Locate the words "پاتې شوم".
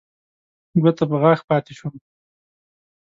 1.49-1.95